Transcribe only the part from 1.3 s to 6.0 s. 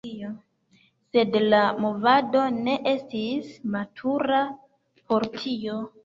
la movado ne estis matura por tio.